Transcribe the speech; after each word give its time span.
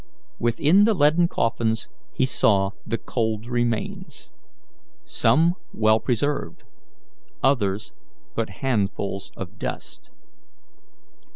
Within 0.39 0.85
the 0.85 0.95
leaden 0.95 1.27
coffins 1.27 1.87
he 2.11 2.25
saw 2.25 2.71
the 2.87 2.97
cold 2.97 3.45
remains; 3.45 4.31
some 5.05 5.53
well 5.73 5.99
preserved, 5.99 6.63
others 7.43 7.91
but 8.33 8.49
handfuls 8.63 9.31
of 9.37 9.59
dust. 9.59 10.09